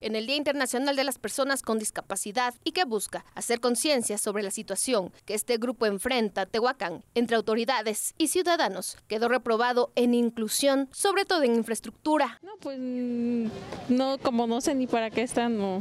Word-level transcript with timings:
en 0.00 0.16
el 0.16 0.26
Día 0.26 0.36
Internacional 0.36 0.96
de 0.96 1.04
las 1.04 1.18
Personas 1.18 1.62
con 1.62 1.78
Discapacidad 1.78 2.54
y 2.64 2.72
que 2.72 2.84
busca 2.84 3.24
hacer 3.34 3.60
conciencia 3.60 4.18
sobre 4.18 4.42
la 4.42 4.50
situación 4.50 5.12
que 5.24 5.34
este 5.34 5.56
grupo 5.56 5.86
enfrenta 5.86 6.46
Tehuacán 6.46 7.04
entre 7.14 7.36
autoridades 7.36 8.14
y 8.18 8.28
ciudadanos, 8.28 8.96
quedó 9.08 9.28
reprobado 9.28 9.90
en 9.96 10.14
inclusión, 10.14 10.88
sobre 10.92 11.24
todo 11.24 11.42
en 11.42 11.56
infraestructura. 11.56 12.38
No, 12.42 12.52
pues 12.60 12.78
no, 12.78 14.18
como 14.22 14.46
no 14.46 14.60
sé 14.60 14.74
ni 14.74 14.86
para 14.86 15.10
qué 15.10 15.22
están, 15.22 15.58
no, 15.58 15.80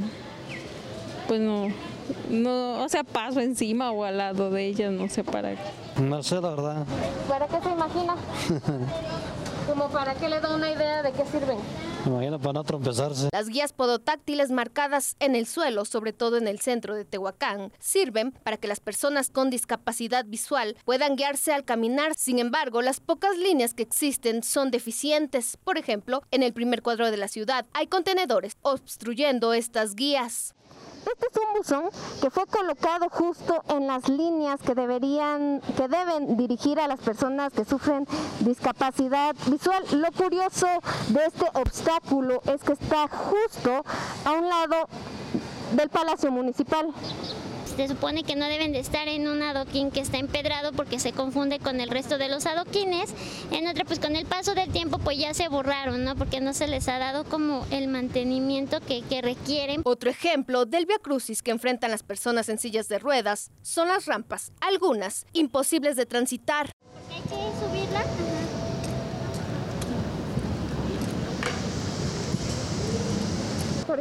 pues 1.28 1.40
no, 1.42 1.68
no, 2.30 2.84
o 2.84 2.90
sea, 2.90 3.04
paso 3.04 3.40
encima 3.40 3.92
o 3.92 4.04
al 4.04 4.18
lado 4.18 4.50
de 4.50 4.66
ellas, 4.66 4.92
no 4.92 5.10
sé 5.10 5.24
para 5.24 5.52
qué. 5.52 6.02
No 6.02 6.24
sé, 6.24 6.36
la 6.36 6.50
verdad. 6.50 6.86
¿Para 7.28 7.48
qué 7.48 7.62
se 7.62 7.70
imagina? 7.70 8.16
¿Como 9.68 9.90
para 9.90 10.14
qué 10.16 10.30
le 10.30 10.40
da 10.40 10.56
una 10.56 10.72
idea 10.72 11.04
de 11.04 11.12
qué 11.12 11.26
sirven? 11.26 11.58
Las 13.34 13.50
guías 13.50 13.74
podotáctiles 13.74 14.52
marcadas 14.52 15.16
en 15.20 15.36
el 15.36 15.46
suelo, 15.46 15.86
sobre 15.86 16.14
todo 16.14 16.38
en 16.38 16.48
el 16.48 16.60
centro 16.60 16.96
de 16.96 17.06
Tehuacán, 17.06 17.72
sirven 17.80 18.32
para 18.32 18.58
que 18.58 18.68
las 18.68 18.80
personas 18.80 19.30
con 19.30 19.50
discapacidad 19.50 20.26
visual 20.26 20.78
puedan 20.86 21.16
guiarse 21.16 21.54
al 21.54 21.66
caminar. 21.66 22.14
Sin 22.16 22.40
embargo, 22.40 22.82
las 22.82 23.00
pocas 23.00 23.38
líneas 23.38 23.74
que 23.74 23.84
existen 23.84 24.44
son 24.44 24.72
deficientes. 24.72 25.58
Por 25.64 25.78
ejemplo, 25.78 26.24
en 26.32 26.44
el 26.44 26.54
primer 26.54 26.82
cuadro 26.82 27.12
de 27.12 27.18
la 27.18 27.28
ciudad 27.28 27.66
hay 27.74 27.88
contenedores 27.88 28.58
obstruyendo 28.62 29.54
estas 29.54 29.96
guías. 29.96 30.54
Este 31.12 31.28
es 31.32 31.38
un 31.38 31.58
buzón 31.58 31.90
que 32.22 32.30
fue 32.30 32.46
colocado 32.48 33.08
justo 33.10 33.64
en 33.70 33.88
las 33.88 34.10
líneas 34.10 34.60
que 34.62 34.76
deberían, 34.76 35.62
que 35.78 35.88
deben 35.88 36.36
dirigir 36.36 36.82
a 36.82 36.88
las 36.88 37.00
personas 37.00 37.54
que 37.54 37.64
sufren 37.64 38.06
discapacidad 38.42 39.34
visual. 39.46 39.84
Lo 39.94 40.12
curioso 40.12 40.68
de 41.10 41.26
este 41.26 41.46
obstáculo 41.54 42.42
es 42.46 42.62
que 42.62 42.74
está 42.74 43.08
justo 43.08 43.86
a 44.26 44.32
un 44.32 44.50
lado 44.50 44.90
del 45.76 45.90
Palacio 45.90 46.30
Municipal 46.30 46.94
se 47.78 47.88
supone 47.88 48.24
que 48.24 48.36
no 48.36 48.48
deben 48.48 48.72
de 48.72 48.80
estar 48.80 49.08
en 49.08 49.28
un 49.28 49.42
adoquín 49.42 49.92
que 49.92 50.00
está 50.00 50.18
empedrado 50.18 50.74
porque 50.74 51.00
se 51.00 51.14
confunde 51.14 51.60
con 51.60 51.80
el 51.80 51.90
resto 51.90 52.18
de 52.18 52.28
los 52.28 52.46
adoquines. 52.46 53.14
En 53.52 53.68
otra, 53.68 53.86
pues 53.86 54.00
con 54.00 54.16
el 54.16 54.26
paso 54.26 54.56
del 54.56 54.72
tiempo 54.72 54.98
pues 54.98 55.18
ya 55.18 55.34
se 55.34 55.48
borraron, 55.48 56.04
¿no? 56.04 56.16
Porque 56.16 56.42
no 56.42 56.54
se 56.54 56.68
les 56.68 56.88
ha 56.88 56.98
dado 56.98 57.24
como 57.24 57.66
el 57.72 57.88
mantenimiento 57.88 58.80
que, 58.82 59.04
que 59.04 59.22
requieren. 59.22 59.82
Otro 59.86 60.10
ejemplo 60.10 60.66
del 60.66 60.86
Via 60.86 60.98
Crucis 61.00 61.44
que 61.44 61.52
enfrentan 61.52 61.92
las 61.92 62.04
personas 62.04 62.50
en 62.50 62.58
sillas 62.58 62.88
de 62.88 63.00
ruedas 63.00 63.52
son 63.62 63.88
las 63.90 64.06
rampas, 64.06 64.52
algunas 64.60 65.26
imposibles 65.34 65.96
de 65.96 66.06
transitar. 66.06 66.72
Porque 66.94 67.16
hay 67.16 67.22
que 67.22 67.60
subirla. 67.60 68.37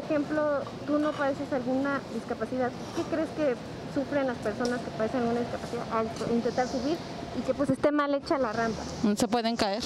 Ejemplo, 0.07 0.61
tú 0.87 0.99
no 0.99 1.13
padeces 1.13 1.53
alguna 1.53 2.01
discapacidad, 2.15 2.71
¿qué 2.95 3.03
crees 3.03 3.29
que 3.37 3.55
sufren 3.95 4.27
las 4.27 4.37
personas 4.39 4.81
que 4.81 4.91
padecen 4.97 5.21
alguna 5.23 5.41
discapacidad 5.41 5.85
al 5.93 6.33
intentar 6.33 6.69
subir 6.69 6.97
y 7.39 7.43
que 7.43 7.55
pues 7.55 7.71
esté 7.71 7.91
mal 7.91 8.15
hecha 8.15 8.39
la 8.39 8.53
rampa? 8.53 8.83
Se 9.17 9.29
pueden 9.29 9.57
caer 9.57 9.83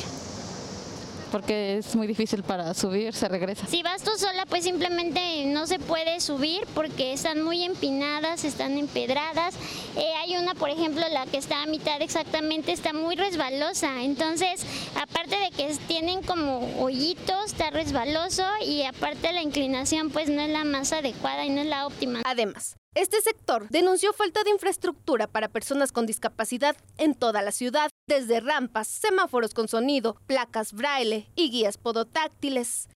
porque 1.30 1.78
es 1.78 1.94
muy 1.96 2.06
difícil 2.06 2.42
para 2.42 2.74
subir, 2.74 3.14
se 3.14 3.28
regresa. 3.28 3.66
Si 3.66 3.82
vas 3.82 4.02
tú 4.02 4.10
sola, 4.16 4.46
pues 4.46 4.64
simplemente 4.64 5.44
no 5.46 5.66
se 5.66 5.78
puede 5.78 6.20
subir 6.20 6.66
porque 6.74 7.12
están 7.12 7.42
muy 7.42 7.64
empinadas, 7.64 8.44
están 8.44 8.76
empedradas. 8.76 9.54
Eh, 9.96 10.12
hay 10.22 10.36
una, 10.36 10.54
por 10.54 10.70
ejemplo, 10.70 11.02
la 11.10 11.26
que 11.26 11.38
está 11.38 11.62
a 11.62 11.66
mitad 11.66 12.00
exactamente, 12.02 12.72
está 12.72 12.92
muy 12.92 13.16
resbalosa. 13.16 14.02
Entonces, 14.02 14.64
aparte 14.94 15.36
de 15.36 15.50
que 15.50 15.70
tienen 15.86 16.22
como 16.22 16.68
hoyitos, 16.80 17.46
está 17.46 17.70
resbaloso 17.70 18.44
y 18.64 18.82
aparte 18.82 19.32
la 19.32 19.42
inclinación 19.42 20.10
pues 20.10 20.28
no 20.28 20.40
es 20.42 20.50
la 20.50 20.64
más 20.64 20.92
adecuada 20.92 21.44
y 21.44 21.50
no 21.50 21.60
es 21.60 21.66
la 21.66 21.86
óptima. 21.86 22.22
Además, 22.24 22.79
este 22.94 23.20
sector 23.20 23.68
denunció 23.68 24.12
falta 24.12 24.42
de 24.42 24.50
infraestructura 24.50 25.28
para 25.28 25.48
personas 25.48 25.92
con 25.92 26.06
discapacidad 26.06 26.76
en 26.98 27.14
toda 27.14 27.40
la 27.40 27.52
ciudad, 27.52 27.88
desde 28.08 28.40
rampas, 28.40 28.88
semáforos 28.88 29.54
con 29.54 29.68
sonido, 29.68 30.16
placas 30.26 30.72
braille 30.72 31.30
y 31.36 31.50
guías 31.50 31.78
podotáctiles. 31.78 32.88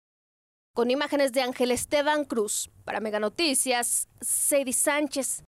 Con 0.75 0.91
imágenes 0.91 1.33
de 1.33 1.43
Ángel 1.43 1.71
Esteban 1.71 2.25
Cruz, 2.25 2.71
para 2.85 2.99
Mega 2.99 3.21
Noticias, 3.21 4.09
Sadie 4.21 4.73
Sánchez. 4.73 5.45